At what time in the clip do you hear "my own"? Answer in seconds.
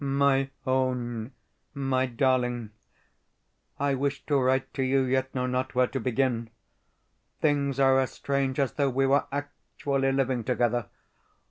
0.03-1.31